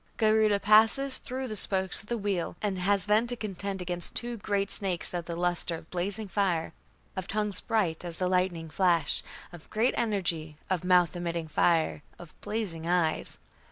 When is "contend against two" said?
3.35-4.35